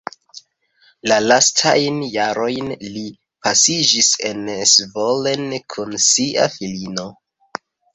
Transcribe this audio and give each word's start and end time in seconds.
La 1.11 1.19
lastajn 1.31 1.99
jarojn 2.15 2.73
li 2.97 3.05
pasigis 3.45 4.13
en 4.33 4.53
Zvolen 4.75 5.49
kun 5.77 5.99
sia 6.13 6.53
filino. 6.61 7.13